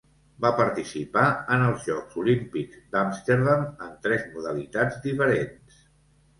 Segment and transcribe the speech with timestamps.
[0.43, 1.25] Va participar
[1.57, 5.89] en els Jocs Olímpics d'Amsterdam en tres modalitats diferents.